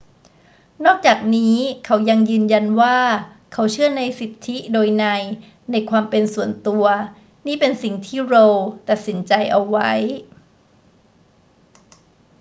[0.85, 1.55] นอกจากนี้
[1.85, 2.97] เขายังยืนยันว่า
[3.53, 5.23] เขาเชื่อในสิทธิโดยนัย
[5.71, 6.85] ในความเป็นส่วนตัว
[7.47, 8.53] นี่เป็นสิ่งที่ roe
[8.89, 9.91] ตัดสินใจเอาไว้